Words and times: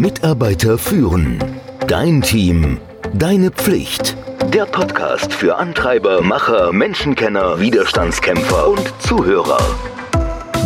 Mitarbeiter 0.00 0.78
führen. 0.78 1.42
Dein 1.88 2.22
Team. 2.22 2.78
Deine 3.14 3.50
Pflicht. 3.50 4.16
Der 4.54 4.64
Podcast 4.64 5.32
für 5.32 5.56
Antreiber, 5.56 6.22
Macher, 6.22 6.72
Menschenkenner, 6.72 7.58
Widerstandskämpfer 7.58 8.68
und 8.68 8.94
Zuhörer. 9.00 9.58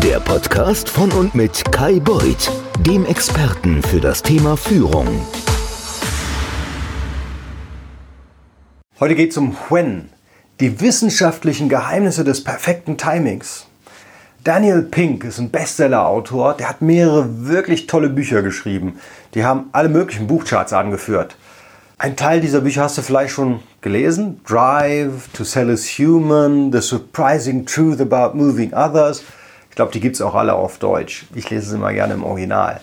Der 0.02 0.20
Podcast 0.20 0.90
von 0.90 1.10
und 1.12 1.34
mit 1.34 1.64
Kai 1.72 1.98
Beuth, 1.98 2.50
dem 2.80 3.06
Experten 3.06 3.82
für 3.82 4.00
das 4.00 4.22
Thema 4.22 4.58
Führung. 4.58 5.26
Heute 9.00 9.14
geht 9.14 9.30
es 9.30 9.38
um 9.38 9.56
When, 9.70 10.10
die 10.60 10.78
wissenschaftlichen 10.82 11.70
Geheimnisse 11.70 12.22
des 12.22 12.44
perfekten 12.44 12.98
Timings. 12.98 13.66
Daniel 14.44 14.82
Pink 14.82 15.22
ist 15.22 15.38
ein 15.38 15.50
Bestseller-Autor, 15.50 16.54
der 16.54 16.68
hat 16.68 16.82
mehrere 16.82 17.46
wirklich 17.46 17.86
tolle 17.86 18.08
Bücher 18.08 18.42
geschrieben. 18.42 18.98
Die 19.34 19.44
haben 19.44 19.68
alle 19.70 19.88
möglichen 19.88 20.26
Buchcharts 20.26 20.72
angeführt. 20.72 21.36
Ein 21.96 22.16
Teil 22.16 22.40
dieser 22.40 22.62
Bücher 22.62 22.82
hast 22.82 22.98
du 22.98 23.02
vielleicht 23.02 23.32
schon 23.32 23.60
gelesen. 23.82 24.40
Drive, 24.44 25.28
To 25.34 25.44
Sell 25.44 25.70
is 25.70 25.86
Human, 25.96 26.72
The 26.72 26.80
Surprising 26.80 27.66
Truth 27.66 28.00
About 28.00 28.36
Moving 28.36 28.72
Others. 28.72 29.22
Ich 29.70 29.76
glaube, 29.76 29.92
die 29.92 30.00
gibt 30.00 30.16
es 30.16 30.22
auch 30.22 30.34
alle 30.34 30.54
auf 30.54 30.78
Deutsch. 30.78 31.26
Ich 31.36 31.48
lese 31.48 31.70
sie 31.70 31.76
immer 31.76 31.92
gerne 31.92 32.14
im 32.14 32.24
Original. 32.24 32.80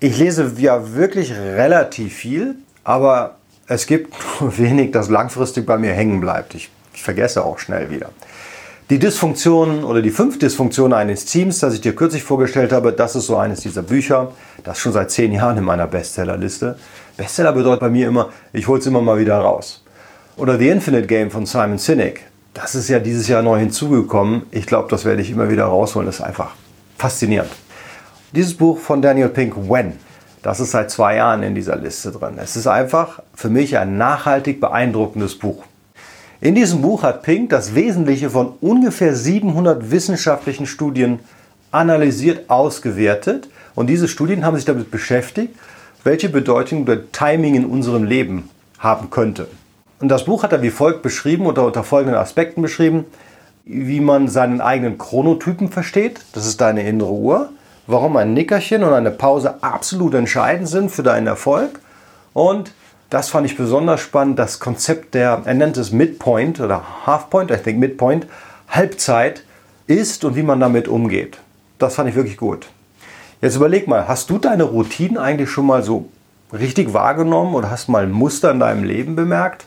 Ich 0.00 0.18
lese 0.18 0.52
ja 0.56 0.94
wirklich 0.94 1.32
relativ 1.32 2.14
viel, 2.14 2.56
aber 2.82 3.36
es 3.68 3.86
gibt 3.86 4.12
nur 4.40 4.58
wenig, 4.58 4.90
das 4.90 5.08
langfristig 5.08 5.66
bei 5.66 5.78
mir 5.78 5.92
hängen 5.92 6.20
bleibt. 6.20 6.56
Ich, 6.56 6.68
ich 6.92 7.04
vergesse 7.04 7.44
auch 7.44 7.60
schnell 7.60 7.90
wieder. 7.90 8.10
Die 8.90 8.98
Dysfunktionen 8.98 9.84
oder 9.84 10.02
die 10.02 10.10
fünf 10.10 10.40
Dysfunktionen 10.40 10.98
eines 10.98 11.24
Teams, 11.24 11.60
das 11.60 11.74
ich 11.74 11.80
dir 11.80 11.94
kürzlich 11.94 12.24
vorgestellt 12.24 12.72
habe, 12.72 12.92
das 12.92 13.14
ist 13.14 13.26
so 13.26 13.36
eines 13.36 13.60
dieser 13.60 13.82
Bücher. 13.82 14.32
Das 14.64 14.78
ist 14.78 14.82
schon 14.82 14.92
seit 14.92 15.12
zehn 15.12 15.30
Jahren 15.30 15.58
in 15.58 15.62
meiner 15.62 15.86
Bestsellerliste. 15.86 16.76
Bestseller 17.16 17.52
bedeutet 17.52 17.78
bei 17.78 17.88
mir 17.88 18.08
immer, 18.08 18.30
ich 18.52 18.66
hole 18.66 18.80
es 18.80 18.86
immer 18.86 19.00
mal 19.00 19.20
wieder 19.20 19.38
raus. 19.38 19.84
Oder 20.36 20.58
The 20.58 20.70
Infinite 20.70 21.06
Game 21.06 21.30
von 21.30 21.46
Simon 21.46 21.78
Sinek. 21.78 22.22
Das 22.52 22.74
ist 22.74 22.88
ja 22.88 22.98
dieses 22.98 23.28
Jahr 23.28 23.42
neu 23.42 23.60
hinzugekommen. 23.60 24.42
Ich 24.50 24.66
glaube, 24.66 24.88
das 24.90 25.04
werde 25.04 25.22
ich 25.22 25.30
immer 25.30 25.48
wieder 25.48 25.66
rausholen. 25.66 26.06
Das 26.06 26.16
ist 26.16 26.22
einfach 26.22 26.56
faszinierend. 26.98 27.52
Dieses 28.34 28.56
Buch 28.56 28.80
von 28.80 29.00
Daniel 29.00 29.28
Pink, 29.28 29.54
When, 29.70 29.92
das 30.42 30.58
ist 30.58 30.72
seit 30.72 30.90
zwei 30.90 31.14
Jahren 31.14 31.44
in 31.44 31.54
dieser 31.54 31.76
Liste 31.76 32.10
drin. 32.10 32.38
Es 32.38 32.56
ist 32.56 32.66
einfach 32.66 33.22
für 33.36 33.50
mich 33.50 33.78
ein 33.78 33.98
nachhaltig 33.98 34.60
beeindruckendes 34.60 35.38
Buch. 35.38 35.62
In 36.42 36.54
diesem 36.54 36.80
Buch 36.80 37.02
hat 37.02 37.22
Pink 37.22 37.50
das 37.50 37.74
Wesentliche 37.74 38.30
von 38.30 38.54
ungefähr 38.62 39.14
700 39.14 39.90
wissenschaftlichen 39.90 40.64
Studien 40.64 41.18
analysiert, 41.70 42.48
ausgewertet. 42.48 43.50
Und 43.74 43.88
diese 43.88 44.08
Studien 44.08 44.42
haben 44.42 44.56
sich 44.56 44.64
damit 44.64 44.90
beschäftigt, 44.90 45.54
welche 46.02 46.30
Bedeutung 46.30 46.86
der 46.86 47.12
Timing 47.12 47.56
in 47.56 47.66
unserem 47.66 48.04
Leben 48.04 48.48
haben 48.78 49.10
könnte. 49.10 49.48
Und 50.00 50.08
das 50.08 50.24
Buch 50.24 50.42
hat 50.42 50.52
er 50.52 50.62
wie 50.62 50.70
folgt 50.70 51.02
beschrieben 51.02 51.44
oder 51.44 51.66
unter 51.66 51.84
folgenden 51.84 52.18
Aspekten 52.18 52.62
beschrieben, 52.62 53.04
wie 53.66 54.00
man 54.00 54.26
seinen 54.28 54.62
eigenen 54.62 54.96
Chronotypen 54.96 55.68
versteht, 55.68 56.20
das 56.32 56.46
ist 56.46 56.62
deine 56.62 56.88
innere 56.88 57.12
Uhr, 57.12 57.50
warum 57.86 58.16
ein 58.16 58.32
Nickerchen 58.32 58.82
und 58.82 58.94
eine 58.94 59.10
Pause 59.10 59.62
absolut 59.62 60.14
entscheidend 60.14 60.68
sind 60.68 60.90
für 60.90 61.02
deinen 61.02 61.26
Erfolg 61.26 61.80
und 62.32 62.72
das 63.10 63.28
fand 63.28 63.44
ich 63.44 63.56
besonders 63.56 64.00
spannend, 64.00 64.38
das 64.38 64.60
Konzept 64.60 65.14
der, 65.14 65.42
er 65.44 65.54
nennt 65.54 65.76
es 65.76 65.90
Midpoint 65.90 66.60
oder 66.60 67.06
Halfpoint, 67.06 67.50
I 67.50 67.56
think 67.56 67.78
Midpoint, 67.78 68.26
Halbzeit 68.68 69.44
ist 69.88 70.24
und 70.24 70.36
wie 70.36 70.44
man 70.44 70.60
damit 70.60 70.86
umgeht. 70.86 71.38
Das 71.78 71.96
fand 71.96 72.08
ich 72.08 72.14
wirklich 72.14 72.36
gut. 72.36 72.68
Jetzt 73.42 73.56
überleg 73.56 73.88
mal, 73.88 74.06
hast 74.06 74.30
du 74.30 74.38
deine 74.38 74.62
Routinen 74.62 75.18
eigentlich 75.18 75.50
schon 75.50 75.66
mal 75.66 75.82
so 75.82 76.08
richtig 76.52 76.92
wahrgenommen 76.92 77.54
oder 77.54 77.70
hast 77.70 77.88
mal 77.88 78.04
ein 78.04 78.12
Muster 78.12 78.52
in 78.52 78.60
deinem 78.60 78.84
Leben 78.84 79.16
bemerkt? 79.16 79.66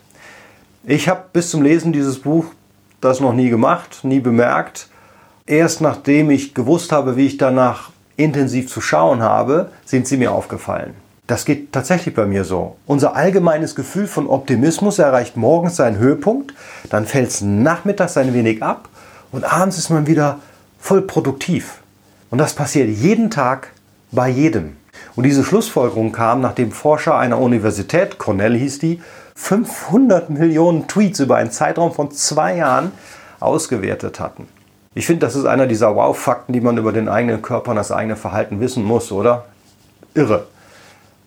Ich 0.86 1.10
habe 1.10 1.24
bis 1.34 1.50
zum 1.50 1.62
Lesen 1.62 1.92
dieses 1.92 2.20
Buch 2.20 2.46
das 3.02 3.20
noch 3.20 3.34
nie 3.34 3.50
gemacht, 3.50 4.00
nie 4.04 4.22
bemerkt. 4.22 4.88
Erst 5.46 5.82
nachdem 5.82 6.30
ich 6.30 6.54
gewusst 6.54 6.94
habe, 6.94 7.18
wie 7.18 7.26
ich 7.26 7.38
danach 7.38 7.90
intensiv 8.16 8.70
zu 8.70 8.80
schauen 8.80 9.22
habe, 9.22 9.72
sind 9.86 10.08
sie 10.08 10.18
mir 10.18 10.32
aufgefallen. 10.32 10.94
Das 11.28 11.46
geht 11.46 11.72
tatsächlich 11.72 12.14
bei 12.14 12.26
mir 12.26 12.44
so. 12.44 12.76
Unser 12.86 13.16
allgemeines 13.16 13.76
Gefühl 13.76 14.08
von 14.08 14.28
Optimismus 14.28 15.00
erreicht 15.00 15.38
morgens 15.38 15.78
seinen 15.78 15.98
Höhepunkt, 15.98 16.54
dann 16.90 17.06
fällt 17.06 17.30
es 17.30 17.42
nachmittags 17.42 18.18
ein 18.18 18.34
wenig 18.34 18.62
ab 18.62 18.90
und 19.32 19.46
abends 19.46 19.78
ist 19.78 19.90
man 19.90 20.06
wieder 20.06 20.40
voll 20.80 21.02
produktiv. 21.02 21.82
Und 22.30 22.40
das 22.40 22.54
passiert 22.54 22.90
jeden 22.90 23.30
Tag 23.30 23.72
bei 24.12 24.28
jedem. 24.28 24.76
Und 25.16 25.24
diese 25.24 25.44
Schlussfolgerung 25.44 26.12
kam, 26.12 26.42
nachdem 26.42 26.72
Forscher 26.72 27.18
einer 27.18 27.40
Universität, 27.40 28.18
Cornell 28.18 28.58
hieß 28.58 28.80
die, 28.80 29.02
500 29.36 30.30
Millionen 30.30 30.88
Tweets 30.88 31.20
über 31.20 31.38
einen 31.38 31.52
Zeitraum 31.52 31.94
von 31.94 32.12
zwei 32.12 32.58
Jahren 32.58 32.92
ausgewertet 33.40 34.20
hatten. 34.20 34.48
Ich 34.94 35.06
finde, 35.06 35.26
das 35.26 35.36
ist 35.36 35.46
einer 35.46 35.68
dieser 35.68 35.96
Wow-Fakten, 35.96 36.54
die 36.54 36.62
man 36.62 36.78
über 36.78 36.92
den 36.92 37.10
eigenen 37.10 37.42
Körper 37.42 37.72
und 37.72 37.78
das 37.78 37.92
eigene 37.92 38.16
Verhalten 38.16 38.60
wissen 38.60 38.84
muss, 38.84 39.12
oder? 39.12 39.46
Irre. 40.14 40.48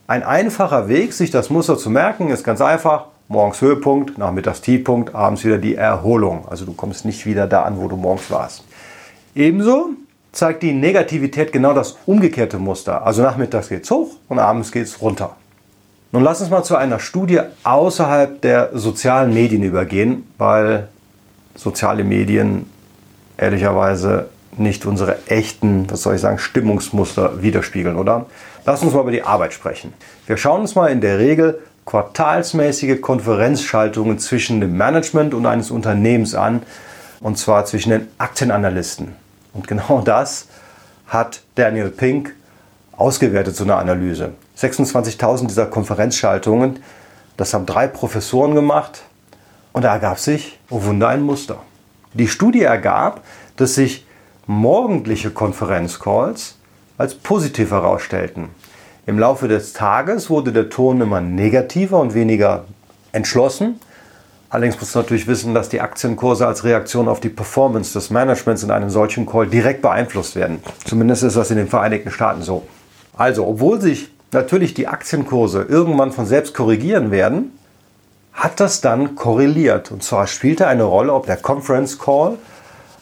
Ein 0.08 0.22
einfacher 0.22 0.88
Weg, 0.88 1.12
sich 1.12 1.32
das 1.32 1.50
Muster 1.50 1.76
zu 1.76 1.90
merken, 1.90 2.28
ist 2.28 2.44
ganz 2.44 2.60
einfach. 2.60 3.06
Morgens 3.26 3.60
Höhepunkt, 3.60 4.18
nachmittags 4.18 4.60
Tiefpunkt, 4.60 5.16
abends 5.16 5.44
wieder 5.44 5.58
die 5.58 5.74
Erholung. 5.74 6.46
Also 6.48 6.64
du 6.64 6.74
kommst 6.74 7.04
nicht 7.04 7.26
wieder 7.26 7.48
da 7.48 7.64
an, 7.64 7.80
wo 7.80 7.88
du 7.88 7.96
morgens 7.96 8.30
warst. 8.30 8.62
Ebenso 9.34 9.90
zeigt 10.30 10.62
die 10.62 10.72
Negativität 10.72 11.50
genau 11.50 11.72
das 11.72 11.96
umgekehrte 12.06 12.58
Muster. 12.58 13.04
Also 13.04 13.22
nachmittags 13.22 13.68
geht 13.68 13.82
es 13.82 13.90
hoch 13.90 14.10
und 14.28 14.38
abends 14.38 14.70
geht 14.70 14.84
es 14.84 15.02
runter. 15.02 15.34
Nun 16.12 16.22
lass 16.22 16.40
uns 16.40 16.50
mal 16.50 16.62
zu 16.62 16.76
einer 16.76 17.00
Studie 17.00 17.40
außerhalb 17.64 18.40
der 18.42 18.70
sozialen 18.78 19.34
Medien 19.34 19.64
übergehen, 19.64 20.22
weil 20.38 20.86
soziale 21.56 22.04
Medien 22.04 22.70
ehrlicherweise 23.36 24.28
nicht 24.58 24.86
unsere 24.86 25.18
echten, 25.26 25.90
was 25.90 26.02
soll 26.02 26.14
ich 26.14 26.20
sagen, 26.20 26.38
Stimmungsmuster 26.38 27.42
widerspiegeln, 27.42 27.96
oder? 27.96 28.26
Lass 28.64 28.82
uns 28.82 28.92
mal 28.92 29.02
über 29.02 29.10
die 29.10 29.22
Arbeit 29.22 29.52
sprechen. 29.52 29.92
Wir 30.26 30.36
schauen 30.36 30.62
uns 30.62 30.74
mal 30.74 30.88
in 30.88 31.00
der 31.00 31.18
Regel 31.18 31.60
quartalsmäßige 31.84 33.00
Konferenzschaltungen 33.00 34.18
zwischen 34.18 34.60
dem 34.60 34.76
Management 34.76 35.34
und 35.34 35.46
eines 35.46 35.70
Unternehmens 35.70 36.34
an, 36.34 36.62
und 37.20 37.38
zwar 37.38 37.64
zwischen 37.64 37.90
den 37.90 38.08
Aktienanalysten. 38.18 39.14
Und 39.52 39.68
genau 39.68 40.02
das 40.04 40.48
hat 41.06 41.42
Daniel 41.54 41.90
Pink 41.90 42.34
ausgewertet, 42.96 43.56
so 43.56 43.64
eine 43.64 43.76
Analyse. 43.76 44.32
26.000 44.58 45.46
dieser 45.46 45.66
Konferenzschaltungen, 45.66 46.80
das 47.36 47.54
haben 47.54 47.66
drei 47.66 47.86
Professoren 47.86 48.54
gemacht 48.54 49.02
und 49.72 49.82
da 49.82 49.92
ergab 49.92 50.18
sich, 50.18 50.58
oh 50.70 50.82
Wunder, 50.84 51.08
ein 51.08 51.22
Muster. 51.22 51.58
Die 52.14 52.28
Studie 52.28 52.62
ergab, 52.62 53.22
dass 53.56 53.74
sich 53.74 54.05
morgendliche 54.46 55.30
Konferenzcalls 55.30 56.56
als 56.98 57.14
positiv 57.14 57.70
herausstellten. 57.70 58.48
Im 59.06 59.18
Laufe 59.18 59.48
des 59.48 59.72
Tages 59.72 60.30
wurde 60.30 60.52
der 60.52 60.68
Ton 60.68 61.00
immer 61.00 61.20
negativer 61.20 62.00
und 62.00 62.14
weniger 62.14 62.64
entschlossen. 63.12 63.78
Allerdings 64.48 64.80
muss 64.80 64.94
man 64.94 65.04
natürlich 65.04 65.26
wissen, 65.26 65.54
dass 65.54 65.68
die 65.68 65.80
Aktienkurse 65.80 66.46
als 66.46 66.64
Reaktion 66.64 67.08
auf 67.08 67.20
die 67.20 67.28
Performance 67.28 67.92
des 67.92 68.10
Managements 68.10 68.62
in 68.62 68.70
einem 68.70 68.90
solchen 68.90 69.26
Call 69.26 69.46
direkt 69.48 69.82
beeinflusst 69.82 70.36
werden. 70.36 70.60
Zumindest 70.84 71.24
ist 71.24 71.36
das 71.36 71.50
in 71.50 71.56
den 71.56 71.68
Vereinigten 71.68 72.10
Staaten 72.10 72.42
so. 72.42 72.66
Also, 73.16 73.46
obwohl 73.46 73.80
sich 73.80 74.10
natürlich 74.32 74.74
die 74.74 74.86
Aktienkurse 74.86 75.62
irgendwann 75.62 76.12
von 76.12 76.26
selbst 76.26 76.54
korrigieren 76.54 77.10
werden, 77.10 77.52
hat 78.32 78.60
das 78.60 78.80
dann 78.80 79.14
korreliert. 79.14 79.90
Und 79.90 80.02
zwar 80.02 80.26
spielte 80.26 80.66
eine 80.66 80.84
Rolle, 80.84 81.12
ob 81.12 81.26
der 81.26 81.36
Conference 81.36 81.98
Call 81.98 82.36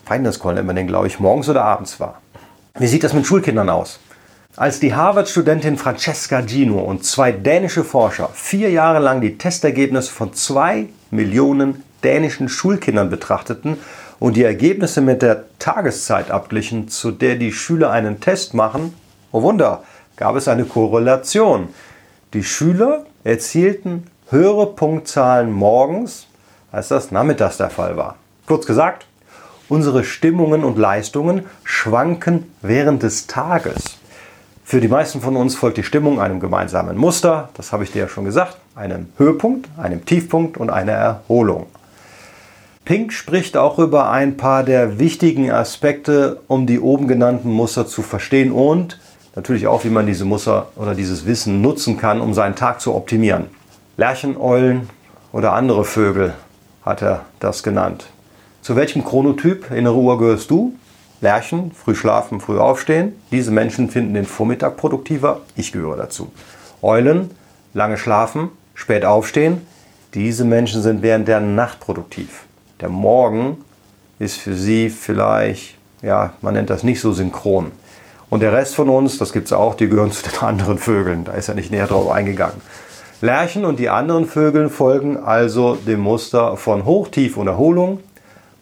Finance 0.05 0.39
Call 0.39 0.63
man 0.63 0.77
den, 0.77 0.87
glaube 0.87 1.07
ich, 1.07 1.21
morgens 1.21 1.49
oder 1.49 1.65
abends 1.65 2.01
war. 2.01 2.21
Wie 2.79 2.87
sieht 2.87 3.05
das 3.05 3.13
mit 3.13 3.27
Schulkindern 3.27 3.71
aus? 3.71 4.01
Als 4.57 4.79
die 4.79 4.95
Harvard-Studentin 4.95 5.77
Francesca 5.77 6.43
Gino 6.47 6.79
und 6.79 7.05
zwei 7.05 7.33
dänische 7.33 7.85
Forscher 7.85 8.29
vier 8.33 8.71
Jahre 8.71 9.01
lang 9.01 9.21
die 9.21 9.37
Testergebnisse 9.37 10.13
von 10.13 10.33
zwei 10.35 10.87
Millionen 11.11 11.83
dänischen 12.05 12.49
Schulkindern 12.49 13.11
betrachteten 13.11 13.79
und 14.21 14.37
die 14.37 14.45
Ergebnisse 14.45 15.01
mit 15.01 15.23
der 15.23 15.45
Tageszeit 15.59 16.31
abglichen, 16.31 16.89
zu 16.89 17.11
der 17.11 17.37
die 17.37 17.53
Schüler 17.53 17.91
einen 17.91 18.21
Test 18.21 18.55
machen, 18.55 18.95
oh 19.33 19.43
Wunder, 19.43 19.83
gab 20.17 20.37
es 20.37 20.47
eine 20.47 20.65
Korrelation. 20.65 21.69
Die 22.33 22.45
Schüler 22.45 23.07
erzielten 23.25 24.05
höhere 24.31 24.67
Punktzahlen 24.67 25.53
morgens, 25.53 26.27
als 26.71 26.89
das 26.89 27.11
nachmittags 27.11 27.57
der 27.57 27.71
Fall 27.71 27.97
war. 27.97 28.17
Kurz 28.47 28.67
gesagt, 28.67 29.07
Unsere 29.69 30.05
Stimmungen 30.05 30.63
und 30.63 30.79
Leistungen 30.79 31.47
schwanken 31.65 32.53
während 32.61 33.03
des 33.03 33.27
Tages. 33.27 33.99
Für 34.63 34.81
die 34.81 34.89
meisten 34.89 35.21
von 35.21 35.37
uns 35.37 35.55
folgt 35.55 35.79
die 35.79 35.83
Stimmung 35.83 36.21
einem 36.21 36.41
gemeinsamen 36.41 36.97
Muster, 36.97 37.49
das 37.55 37.73
habe 37.73 37.85
ich 37.85 37.93
dir 37.93 38.01
ja 38.01 38.09
schon 38.09 38.25
gesagt, 38.25 38.59
einem 38.75 39.09
Höhepunkt, 39.17 39.69
einem 39.79 40.05
Tiefpunkt 40.05 40.57
und 40.59 40.71
einer 40.71 40.93
Erholung. 40.93 41.67
Pink 42.85 43.15
spricht 43.15 43.57
auch 43.57 43.79
über 43.79 44.11
ein 44.11 44.37
paar 44.37 44.63
der 44.63 44.99
wichtigen 44.99 45.51
Aspekte, 45.51 46.41
um 46.49 46.67
die 46.67 46.81
oben 46.81 47.09
genannten 47.09 47.51
Muster 47.51 47.87
zu 47.87 48.03
verstehen 48.03 48.53
und 48.53 49.01
natürlich 49.35 49.67
auch, 49.67 49.85
wie 49.85 49.91
man 49.91 50.07
diese 50.07 50.27
Muster 50.27 50.69
oder 50.77 50.95
dieses 50.95 51.25
Wissen 51.25 51.63
nutzen 51.63 51.97
kann, 51.97 52.21
um 52.21 52.35
seinen 52.35 52.55
Tag 52.55 52.83
zu 52.83 52.95
optimieren. 52.95 53.47
Lerchen, 53.97 54.37
Eulen 54.37 54.91
oder 55.33 55.55
andere 55.55 55.85
Vögel 55.85 56.35
hat 56.85 57.01
er 57.01 57.25
das 57.41 57.63
genannt. 57.63 58.07
Zu 58.65 58.77
welchem 58.77 59.05
Chronotyp 59.05 59.71
innere 59.73 59.97
Uhr 59.97 60.17
gehörst 60.17 60.51
du? 60.51 60.73
Lerchen, 61.21 61.73
früh 61.73 61.95
schlafen, 61.95 62.41
früh 62.41 62.59
aufstehen. 62.59 63.13
Diese 63.31 63.51
Menschen 63.51 63.91
finden 63.91 64.15
den 64.15 64.25
Vormittag 64.25 64.79
produktiver. 64.79 65.43
Ich 65.55 65.71
gehöre 65.71 65.99
dazu. 65.99 66.33
Eulen, 66.81 67.31
lange 67.75 67.99
schlafen, 67.99 68.49
spät 68.73 69.05
aufstehen. 69.05 69.61
Diese 70.15 70.47
Menschen 70.47 70.81
sind 70.81 71.03
während 71.03 71.29
der 71.29 71.41
Nacht 71.41 71.79
produktiv. 71.81 72.47
Der 72.81 72.89
Morgen 72.89 73.59
ist 74.19 74.39
für 74.39 74.55
sie 74.55 74.89
vielleicht, 74.89 75.77
ja, 76.01 76.33
man 76.41 76.55
nennt 76.55 76.71
das 76.71 76.85
nicht 76.85 77.03
so 77.03 77.13
synchron. 77.13 77.71
Und 78.31 78.41
der 78.41 78.55
Rest 78.55 78.77
von 78.77 78.89
uns, 78.89 79.19
das 79.19 79.35
gibt 79.35 79.49
es 79.49 79.53
auch, 79.53 79.75
die 79.75 79.91
gehören 79.91 80.11
zu 80.11 80.23
den 80.23 80.41
anderen 80.41 80.79
Vögeln. 80.79 81.25
Da 81.25 81.33
ist 81.33 81.51
er 81.51 81.55
nicht 81.55 81.71
näher 81.71 81.87
drauf 81.87 82.11
eingegangen. 82.11 82.63
Lerchen 83.21 83.67
und 83.67 83.79
die 83.79 83.91
anderen 83.91 84.25
Vögel 84.25 84.71
folgen 84.71 85.19
also 85.19 85.75
dem 85.75 86.01
Muster 86.01 86.57
von 86.57 86.87
Hoch, 86.87 87.09
Tief 87.09 87.37
und 87.37 87.47
Erholung. 87.47 88.01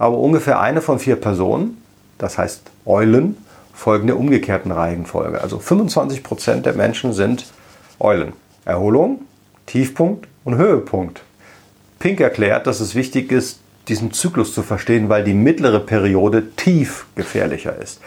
Aber 0.03 0.19
ungefähr 0.19 0.59
eine 0.59 0.81
von 0.81 0.99
vier 0.99 1.15
Personen, 1.15 1.81
das 2.19 2.37
heißt 2.37 2.63
Eulen, 2.87 3.37
folgen 3.73 4.09
der 4.09 4.19
umgekehrten 4.19 4.73
Reihenfolge. 4.73 5.41
Also 5.41 5.61
25 5.61 6.25
Prozent 6.25 6.67
der 6.67 6.73
Menschen 6.73 7.13
sind 7.13 7.47
Eulen. 8.01 8.33
Erholung, 8.65 9.21
Tiefpunkt 9.67 10.27
und 10.43 10.57
Höhepunkt. 10.57 11.23
Pink 12.01 12.19
erklärt, 12.19 12.67
dass 12.67 12.81
es 12.81 12.97
wichtig 12.97 13.31
ist, 13.31 13.61
diesen 13.87 14.13
Zyklus 14.13 14.53
zu 14.55 14.65
verstehen, 14.65 15.09
weil 15.09 15.23
die 15.23 15.35
mittlere 15.35 15.79
Periode 15.79 16.51
tief 16.57 17.07
gefährlicher 17.15 17.81
ist. 17.81 18.01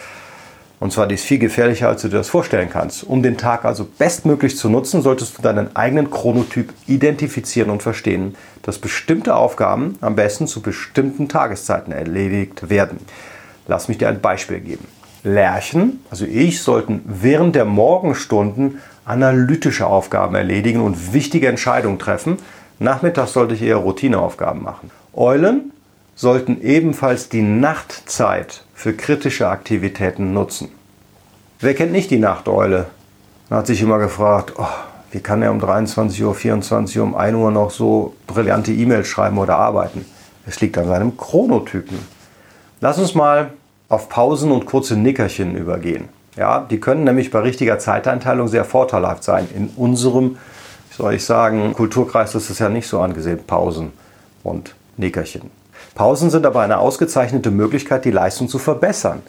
Und 0.80 0.92
zwar 0.92 1.07
die 1.07 1.16
ist 1.16 1.24
viel 1.24 1.39
gefährlicher, 1.39 1.88
als 1.88 2.01
du 2.01 2.10
dir 2.10 2.18
das 2.18 2.30
vorstellen 2.30 2.69
kannst. 2.69 3.04
Um 3.04 3.24
den 3.24 3.38
Tag 3.38 3.63
also 3.66 3.88
bestmöglich 3.98 4.57
zu 4.57 4.69
nutzen, 4.69 5.01
solltest 5.01 5.38
du 5.38 5.42
deinen 5.42 5.75
eigenen 5.75 6.12
Chronotyp 6.12 6.74
identifizieren 6.86 7.69
und 7.69 7.81
verstehen, 7.81 8.36
dass 8.62 8.77
bestimmte 8.77 9.36
Aufgaben 9.36 9.98
am 10.01 10.16
besten 10.16 10.48
zu 10.48 10.62
bestimmten 10.62 11.30
Tageszeiten 11.30 11.94
erledigt 11.94 12.69
werden. 12.69 13.00
Lass 13.68 13.88
mich 13.88 13.98
dir 13.98 14.10
ein 14.10 14.22
Beispiel 14.22 14.60
geben. 14.60 14.86
Lerchen, 15.24 16.01
also 16.12 16.25
ich, 16.25 16.62
sollten 16.62 17.01
während 17.06 17.56
der 17.56 17.66
Morgenstunden 17.66 18.80
analytische 19.06 19.88
Aufgaben 19.88 20.36
erledigen 20.36 20.81
und 20.81 21.13
wichtige 21.13 21.48
Entscheidungen 21.48 22.00
treffen. 22.00 22.38
Nachmittags 22.80 23.33
sollte 23.33 23.56
ich 23.56 23.62
eher 23.62 23.78
Routineaufgaben 23.78 24.62
machen. 24.62 24.92
Eulen 25.13 25.71
sollten 26.16 26.62
ebenfalls 26.62 27.30
die 27.30 27.42
Nachtzeit 27.42 28.64
für 28.75 28.94
kritische 28.94 29.48
Aktivitäten 29.48 30.33
nutzen. 30.33 30.69
Wer 31.60 31.74
kennt 31.74 31.94
nicht 31.94 32.12
die 32.12 32.19
Nachteule? 32.19 32.88
Man 33.50 33.60
hat 33.60 33.68
sich 33.68 33.81
immer 33.81 33.98
gefragt, 33.98 34.54
oh, 34.57 34.68
wie 35.12 35.22
kann 35.22 35.42
er 35.42 35.51
um 35.51 35.60
23 35.60 36.24
Uhr, 36.24 36.36
24 36.36 37.00
Uhr, 37.00 37.06
um 37.06 37.16
1 37.16 37.36
Uhr 37.36 37.50
noch 37.50 37.72
so 37.72 38.13
brillante 38.27 38.74
E-Mails 38.74 39.07
schreiben 39.07 39.38
oder 39.38 39.56
arbeiten? 39.57 40.06
Es 40.45 40.60
liegt 40.60 40.77
an 40.77 40.88
seinem 40.88 41.18
Chronotypen. 41.18 41.98
Lass 42.81 43.00
uns 43.00 43.16
mal 43.16 43.51
auf 43.88 44.10
Pausen 44.10 44.51
und 44.51 44.66
kurze 44.66 44.98
Nickerchen 44.98 45.56
übergehen. 45.56 46.10
Ja, 46.36 46.60
die 46.60 46.81
können 46.81 47.06
nämlich 47.06 47.31
bei 47.31 47.39
richtiger 47.39 47.80
Zeiteinteilung 47.80 48.50
sehr 48.50 48.66
vorteilhaft 48.66 49.24
sein. 49.24 49.48
In 49.56 49.69
unserem, 49.78 50.38
wie 50.89 50.95
soll 50.98 51.13
ich 51.13 51.24
sagen, 51.24 51.74
Kulturkreis 51.74 52.36
ist 52.36 52.50
es 52.50 52.60
ja 52.60 52.68
nicht 52.68 52.88
so 52.88 53.00
angesehen, 53.00 53.39
Pausen 53.48 53.94
und 54.44 54.75
Nickerchen. 54.98 55.50
Pausen 55.95 56.30
sind 56.30 56.45
aber 56.45 56.59
eine 56.59 56.80
ausgezeichnete 56.80 57.51
Möglichkeit, 57.51 58.03
die 58.03 58.12
Leistung 58.12 58.50
zu 58.50 58.59
verbessern. 58.59 59.24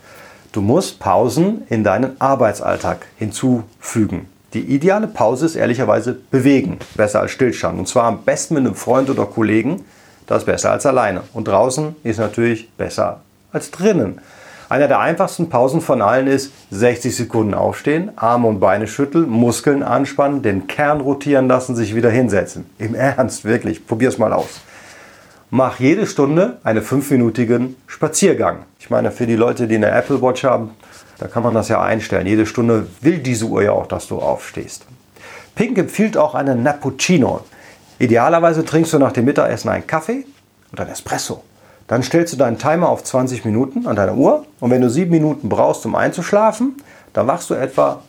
Du 0.50 0.60
musst 0.60 0.98
Pausen 0.98 1.62
in 1.68 1.84
deinen 1.84 2.20
Arbeitsalltag 2.20 3.06
hinzufügen. 3.16 4.28
Die 4.52 4.74
ideale 4.74 5.06
Pause 5.06 5.46
ist 5.46 5.54
ehrlicherweise 5.54 6.14
bewegen, 6.30 6.78
besser 6.96 7.20
als 7.20 7.30
stillstand. 7.30 7.78
Und 7.78 7.86
zwar 7.86 8.04
am 8.04 8.24
besten 8.24 8.54
mit 8.54 8.66
einem 8.66 8.74
Freund 8.74 9.08
oder 9.08 9.26
Kollegen, 9.26 9.84
das 10.26 10.38
ist 10.38 10.46
besser 10.46 10.72
als 10.72 10.84
alleine. 10.86 11.22
Und 11.34 11.46
draußen 11.46 11.94
ist 12.02 12.18
natürlich 12.18 12.68
besser 12.72 13.20
als 13.52 13.70
drinnen. 13.70 14.20
Einer 14.68 14.88
der 14.88 14.98
einfachsten 14.98 15.48
Pausen 15.48 15.80
von 15.80 16.02
allen 16.02 16.26
ist 16.26 16.50
60 16.72 17.14
Sekunden 17.14 17.54
aufstehen, 17.54 18.10
Arme 18.16 18.48
und 18.48 18.58
Beine 18.58 18.88
schütteln, 18.88 19.28
Muskeln 19.28 19.84
anspannen, 19.84 20.42
den 20.42 20.66
Kern 20.66 21.00
rotieren 21.00 21.46
lassen, 21.46 21.76
sich 21.76 21.94
wieder 21.94 22.10
hinsetzen. 22.10 22.66
Im 22.78 22.96
Ernst, 22.96 23.44
wirklich, 23.44 23.86
probier's 23.86 24.18
mal 24.18 24.32
aus 24.32 24.62
mach 25.50 25.78
jede 25.78 26.06
Stunde 26.06 26.58
einen 26.64 26.82
fünfminütigen 26.82 27.76
Spaziergang. 27.87 28.64
Ich 28.78 28.90
meine, 28.90 29.10
für 29.10 29.26
die 29.26 29.37
Leute, 29.37 29.66
die 29.66 29.76
eine 29.76 29.90
Apple 29.90 30.20
Watch 30.22 30.44
haben, 30.44 30.70
da 31.19 31.28
kann 31.28 31.43
man 31.43 31.54
das 31.54 31.69
ja 31.69 31.81
einstellen. 31.81 32.26
Jede 32.26 32.46
Stunde 32.46 32.87
will 33.00 33.19
diese 33.19 33.46
Uhr 33.46 33.62
ja 33.62 33.72
auch, 33.72 33.87
dass 33.87 34.06
du 34.08 34.19
aufstehst. 34.19 34.84
Pink 35.54 35.78
empfiehlt 35.78 36.16
auch 36.16 36.34
einen 36.34 36.62
Nappuccino. 36.62 37.40
Idealerweise 37.98 38.64
trinkst 38.64 38.93
du 38.93 38.98
nach 38.98 39.12
dem 39.12 39.25
Mittagessen 39.25 39.70
einen 39.70 39.87
Kaffee 39.87 40.26
oder 40.72 40.82
einen 40.82 40.93
Espresso. 40.93 41.43
Dann 41.87 42.02
stellst 42.02 42.34
du 42.34 42.37
deinen 42.37 42.58
Timer 42.58 42.88
auf 42.88 43.04
20 43.04 43.44
Minuten 43.44 43.87
an 43.87 43.96
deiner 43.96 44.14
Uhr 44.14 44.44
und 44.60 44.70
wenn 44.70 44.82
du 44.82 44.90
sieben 44.90 45.12
Minuten 45.12 45.49
brauchst, 45.49 45.87
um 45.87 45.94
einzuschlafen, 45.94 46.76
dann 47.12 47.26
wachst 47.26 47.49
du 47.49 47.54
etwa 47.54 48.02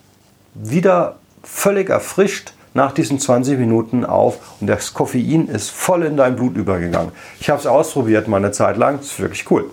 wieder 0.56 1.18
völlig 1.44 1.90
erfrischt 1.90 2.54
nach 2.78 2.92
diesen 2.92 3.20
20 3.20 3.58
Minuten 3.58 4.06
auf 4.06 4.38
und 4.62 4.68
das 4.68 4.94
Koffein 4.94 5.48
ist 5.48 5.72
voll 5.72 6.04
in 6.04 6.16
dein 6.16 6.36
Blut 6.36 6.56
übergegangen. 6.56 7.12
Ich 7.40 7.50
habe 7.50 7.60
es 7.60 7.66
ausprobiert 7.66 8.28
mal 8.28 8.38
eine 8.38 8.52
Zeit 8.52 8.78
lang, 8.78 8.98
das 8.98 9.08
ist 9.08 9.20
wirklich 9.20 9.50
cool. 9.50 9.72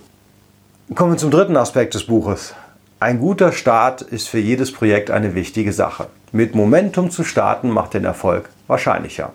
Kommen 0.95 1.13
wir 1.13 1.19
zum 1.19 1.31
dritten 1.31 1.57
Aspekt 1.57 1.93
des 1.93 2.07
Buches. 2.07 2.55
Ein 3.01 3.21
guter 3.21 3.53
Start 3.53 4.01
ist 4.01 4.29
für 4.29 4.39
jedes 4.39 4.73
Projekt 4.73 5.11
eine 5.11 5.35
wichtige 5.35 5.75
Sache. 5.75 6.07
Mit 6.33 6.55
Momentum 6.55 7.11
zu 7.11 7.25
starten 7.25 7.69
macht 7.69 7.93
den 7.93 8.07
Erfolg 8.07 8.49
wahrscheinlicher. 8.69 9.33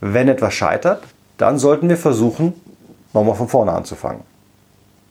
Wenn 0.00 0.28
etwas 0.28 0.54
scheitert, 0.54 1.04
dann 1.38 1.58
sollten 1.58 1.88
wir 1.88 1.96
versuchen, 1.98 2.54
nochmal 3.14 3.36
von 3.36 3.48
vorne 3.48 3.70
anzufangen. 3.70 4.22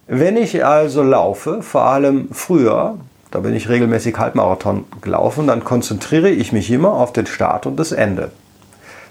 Wenn 0.07 0.36
ich 0.36 0.65
also 0.65 1.01
laufe, 1.01 1.62
vor 1.62 1.83
allem 1.83 2.27
früher, 2.33 2.98
da 3.36 3.42
bin 3.42 3.54
ich 3.54 3.68
regelmäßig 3.68 4.18
Halbmarathon 4.18 4.86
gelaufen. 5.02 5.48
Dann 5.48 5.66
konzentriere 5.66 6.30
ich 6.30 6.54
mich 6.54 6.72
immer 6.72 6.94
auf 6.94 7.12
den 7.12 7.26
Start 7.26 7.66
und 7.66 7.76
das 7.76 7.92
Ende. 7.92 8.32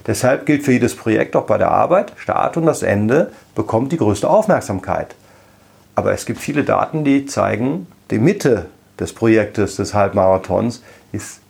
Deshalb 0.07 0.47
gilt 0.47 0.63
für 0.63 0.71
jedes 0.71 0.95
Projekt 0.95 1.35
auch 1.35 1.45
bei 1.45 1.59
der 1.59 1.69
Arbeit, 1.69 2.13
Start 2.17 2.57
und 2.57 2.65
das 2.65 2.81
Ende 2.81 3.31
bekommt 3.53 3.91
die 3.91 3.97
größte 3.97 4.27
Aufmerksamkeit. 4.27 5.13
Aber 5.93 6.11
es 6.11 6.25
gibt 6.25 6.39
viele 6.39 6.63
Daten, 6.63 7.03
die 7.03 7.27
zeigen, 7.27 7.85
die 8.09 8.17
Mitte 8.17 8.65
des 8.99 9.13
Projektes 9.13 9.75
des 9.75 9.93
Halbmarathons 9.93 10.81
ist 11.11 11.41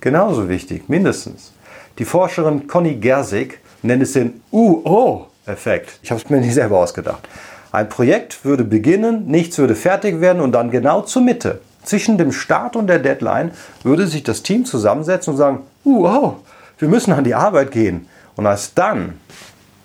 genauso 0.00 0.48
wichtig, 0.48 0.88
mindestens. 0.88 1.52
Die 2.00 2.04
Forscherin 2.04 2.66
Conny 2.66 2.96
Gersig 2.96 3.60
nennt 3.82 4.02
es 4.02 4.14
den 4.14 4.42
UO-Effekt. 4.50 6.00
Ich 6.02 6.10
habe 6.10 6.20
es 6.20 6.28
mir 6.28 6.40
nicht 6.40 6.54
selber 6.54 6.80
ausgedacht. 6.80 7.28
Ein 7.70 7.88
Projekt 7.88 8.44
würde 8.44 8.64
beginnen, 8.64 9.26
nichts 9.28 9.56
würde 9.56 9.76
fertig 9.76 10.20
werden 10.20 10.42
und 10.42 10.50
dann 10.50 10.72
genau 10.72 11.02
zur 11.02 11.22
Mitte 11.22 11.60
zwischen 11.84 12.18
dem 12.18 12.32
Start 12.32 12.76
und 12.76 12.86
der 12.86 12.98
Deadline 12.98 13.52
würde 13.82 14.06
sich 14.06 14.22
das 14.22 14.42
Team 14.42 14.64
zusammensetzen 14.64 15.32
und 15.32 15.38
sagen, 15.38 15.60
uh, 15.84 16.02
wow, 16.02 16.34
wir 16.78 16.88
müssen 16.88 17.12
an 17.12 17.24
die 17.24 17.34
Arbeit 17.34 17.70
gehen. 17.70 18.08
Und 18.36 18.46
erst 18.46 18.76
dann 18.78 19.20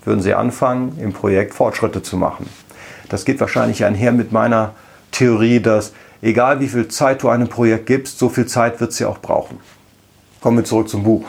würden 0.03 0.21
sie 0.21 0.33
anfangen, 0.33 0.97
im 0.99 1.13
Projekt 1.13 1.53
Fortschritte 1.53 2.01
zu 2.01 2.17
machen. 2.17 2.49
Das 3.09 3.25
geht 3.25 3.39
wahrscheinlich 3.39 3.85
einher 3.85 4.11
mit 4.11 4.31
meiner 4.31 4.73
Theorie, 5.11 5.59
dass 5.59 5.93
egal 6.21 6.59
wie 6.59 6.67
viel 6.67 6.87
Zeit 6.87 7.23
du 7.23 7.29
einem 7.29 7.47
Projekt 7.47 7.85
gibst, 7.85 8.19
so 8.19 8.29
viel 8.29 8.45
Zeit 8.45 8.79
wird 8.79 8.93
sie 8.93 9.05
auch 9.05 9.19
brauchen. 9.19 9.59
Kommen 10.41 10.57
wir 10.57 10.63
zurück 10.63 10.89
zum 10.89 11.03
Buch. 11.03 11.25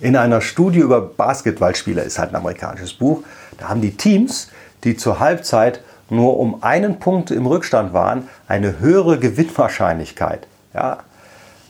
In 0.00 0.16
einer 0.16 0.40
Studie 0.40 0.80
über 0.80 1.00
Basketballspieler, 1.00 2.02
ist 2.02 2.18
halt 2.18 2.30
ein 2.30 2.36
amerikanisches 2.36 2.94
Buch, 2.94 3.22
da 3.58 3.68
haben 3.68 3.80
die 3.80 3.96
Teams, 3.96 4.50
die 4.84 4.96
zur 4.96 5.20
Halbzeit 5.20 5.80
nur 6.14 6.38
um 6.38 6.62
einen 6.62 6.98
Punkt 6.98 7.30
im 7.30 7.46
Rückstand 7.46 7.92
waren, 7.92 8.28
eine 8.48 8.80
höhere 8.80 9.18
Gewinnwahrscheinlichkeit. 9.18 10.46
Ja. 10.72 10.98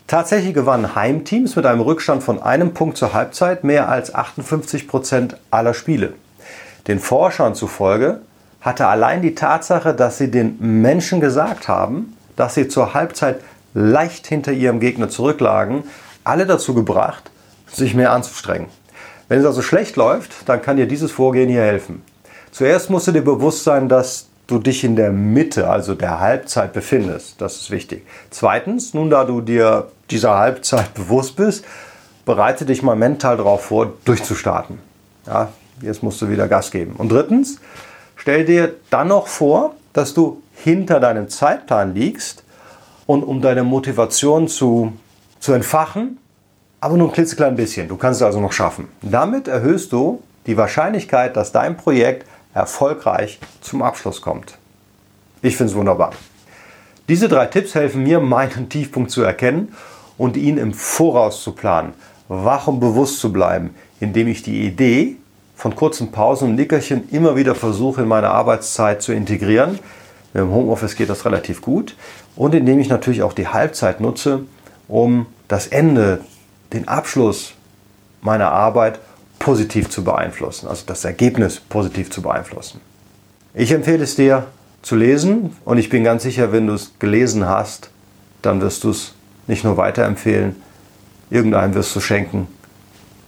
Tatsächlich 0.07 0.55
gewannen 0.55 0.95
Heimteams 0.95 1.57
mit 1.57 1.65
einem 1.67 1.81
Rückstand 1.81 2.23
von 2.23 2.43
einem 2.43 2.75
Punkt 2.75 2.99
zur 2.99 3.15
Halbzeit 3.15 3.65
mehr 3.65 3.89
als 3.89 4.15
58 4.15 4.87
Prozent 4.87 5.37
aller 5.51 5.73
Spiele. 5.73 6.13
Den 6.87 6.99
Forschern 6.99 7.55
zufolge 7.55 8.21
hatte 8.61 8.87
allein 8.87 9.23
die 9.23 9.35
Tatsache, 9.35 9.95
dass 9.95 10.19
sie 10.19 10.31
den 10.31 10.57
Menschen 10.61 11.21
gesagt 11.21 11.69
haben, 11.69 12.17
dass 12.37 12.55
sie 12.55 12.69
zur 12.69 12.95
Halbzeit 12.95 13.41
leicht 13.73 14.27
hinter 14.27 14.53
ihrem 14.53 14.81
Gegner 14.81 15.09
zurücklagen, 15.09 15.85
alle 16.23 16.47
dazu 16.47 16.75
gebracht, 16.75 17.31
sich 17.67 17.95
mehr 17.95 18.13
anzustrengen. 18.13 18.69
Wenn 19.29 19.41
es 19.41 19.47
also 19.47 19.63
schlecht 19.63 19.97
läuft, 19.97 20.49
dann 20.49 20.63
kann 20.63 20.77
dir 20.77 20.87
dieses 20.87 21.13
Vorgehen 21.13 21.49
hier 21.49 21.63
helfen. 21.63 22.03
Zuerst 22.53 22.91
musst 22.91 23.09
du 23.09 23.13
dir 23.13 23.23
bewusst 23.23 23.65
sein, 23.65 23.89
dass 23.89 24.29
du 24.47 24.59
dich 24.59 24.85
in 24.85 24.97
der 24.97 25.11
Mitte, 25.11 25.69
also 25.69 25.95
der 25.95 26.21
Halbzeit 26.21 26.73
befindest. 26.73 27.41
Das 27.41 27.57
ist 27.57 27.71
wichtig. 27.71 28.07
Zweitens, 28.31 28.95
nun 28.95 29.11
da 29.11 29.25
du 29.25 29.41
dir 29.41 29.89
dieser 30.11 30.37
Halbzeit 30.37 30.95
bewusst 30.95 31.37
bist, 31.37 31.65
bereite 32.25 32.65
dich 32.65 32.83
mal 32.83 32.97
mental 32.97 33.37
darauf 33.37 33.65
vor, 33.67 33.93
durchzustarten. 34.05 34.79
Ja, 35.27 35.49
jetzt 35.81 36.03
musst 36.03 36.21
du 36.23 36.29
wieder 36.29 36.49
Gas 36.49 36.71
geben. 36.71 36.95
Und 36.97 37.11
drittens, 37.11 37.59
stell 38.17 38.45
dir 38.45 38.75
dann 38.91 39.09
noch 39.09 39.27
vor, 39.27 39.75
dass 39.93 40.15
du 40.15 40.43
hinter 40.55 41.01
deinem 41.01 41.29
Zeitplan 41.29 41.95
liegst 41.95 42.45
und 43.07 43.23
um 43.23 43.41
deine 43.41 43.65
Motivation 43.65 44.49
zu 44.49 44.93
zu 45.45 45.53
entfachen, 45.53 46.17
aber 46.81 46.97
nur 46.97 47.09
ein 47.09 47.13
klitzeklein 47.13 47.55
bisschen. 47.55 47.87
Du 47.87 47.99
kannst 47.99 48.23
es 48.23 48.25
also 48.25 48.41
noch 48.41 48.53
schaffen. 48.53 48.89
Damit 49.03 49.47
erhöhst 49.47 49.93
du 49.93 50.23
die 50.47 50.57
Wahrscheinlichkeit, 50.57 51.37
dass 51.37 51.53
dein 51.53 51.77
Projekt 51.77 52.27
erfolgreich 52.55 53.39
zum 53.61 53.83
Abschluss 53.83 54.23
kommt. 54.23 54.59
Ich 55.43 55.57
finde 55.57 55.73
es 55.73 55.77
wunderbar. 55.77 56.13
Diese 57.09 57.29
drei 57.29 57.47
Tipps 57.47 57.75
helfen 57.75 58.03
mir, 58.03 58.21
meinen 58.21 58.69
Tiefpunkt 58.69 59.11
zu 59.11 59.23
erkennen 59.23 59.75
und 60.17 60.37
ihn 60.37 60.57
im 60.57 60.73
Voraus 60.73 61.43
zu 61.43 61.53
planen, 61.53 61.93
wach 62.29 62.67
und 62.67 62.81
bewusst 62.81 63.21
zu 63.21 63.33
bleiben, 63.33 63.75
indem 64.01 64.29
ich 64.29 64.43
die 64.43 64.67
Idee 64.67 65.17
von 65.57 65.77
kurzen 65.77 66.13
Pausen 66.13 66.51
und 66.51 66.55
Nickerchen 66.57 67.09
immer 67.11 67.37
wieder 67.37 67.55
versuche 67.55 68.03
in 68.03 68.09
meine 68.09 68.31
Arbeitszeit 68.31 69.03
zu 69.03 69.13
integrieren. 69.13 69.79
Im 70.33 70.51
Homeoffice 70.51 70.97
geht 70.97 71.11
das 71.11 71.25
relativ 71.25 71.61
gut. 71.61 71.95
Und 72.37 72.55
indem 72.55 72.81
ich 72.81 72.89
natürlich 72.89 73.23
auch 73.23 73.33
die 73.33 73.49
Halbzeit 73.49 74.01
nutze, 74.01 74.41
um 74.89 75.27
das 75.47 75.69
Ende, 75.69 76.21
den 76.73 76.89
Abschluss 76.89 77.55
meiner 78.21 78.51
Arbeit 78.51 78.99
positiv 79.45 79.91
zu 79.91 80.03
beeinflussen, 80.03 80.69
also 80.69 80.85
das 80.87 81.05
Ergebnis 81.05 81.61
positiv 81.61 82.11
zu 82.11 82.23
beeinflussen. 82.23 82.81
Ich 83.53 83.73
empfehle 83.73 84.03
es 84.03 84.17
dir 84.17 84.47
zu 84.81 84.97
lesen 84.97 85.55
und 85.67 85.77
ich 85.77 85.91
bin 85.91 86.03
ganz 86.03 86.23
sicher, 86.23 86.51
wenn 86.51 86.67
du 86.67 86.73
es 86.73 86.93
gelesen 86.99 87.47
hast, 87.47 87.91
dann 88.41 88.63
wirst 88.63 88.85
du 88.85 88.91
es 88.91 89.13
nicht 89.47 89.63
nur 89.63 89.77
weiterempfehlen, 89.77 90.57
irgendeinem 91.29 91.75
wirst 91.75 91.95
du 91.95 92.01
schenken. 92.01 92.49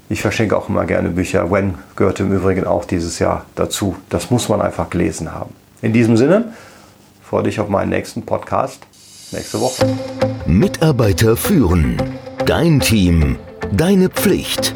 Ich 0.09 0.23
verschenke 0.23 0.57
auch 0.57 0.71
immer 0.71 0.87
gerne 0.87 1.11
Bücher. 1.11 1.51
When 1.51 1.75
gehört 1.97 2.19
im 2.21 2.33
Übrigen 2.33 2.65
auch 2.65 2.87
dieses 2.87 3.19
Jahr 3.19 3.45
dazu. 3.55 3.97
Das 4.09 4.31
muss 4.31 4.49
man 4.49 4.63
einfach 4.63 4.89
gelesen 4.89 5.35
haben. 5.35 5.53
In 5.83 5.93
diesem 5.93 6.17
Sinne, 6.17 6.55
freue 7.23 7.43
dich 7.43 7.61
auf 7.61 7.69
meinen 7.69 7.91
nächsten 7.91 8.25
Podcast 8.25 8.87
nächste 9.33 9.61
Woche. 9.61 9.85
Mitarbeiter 10.47 11.37
führen. 11.37 12.01
Dein 12.47 12.81
Team. 12.81 13.37
Deine 13.73 14.09
Pflicht. 14.09 14.76